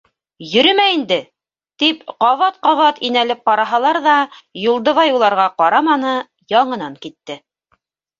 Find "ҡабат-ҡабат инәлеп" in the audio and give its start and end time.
2.23-3.43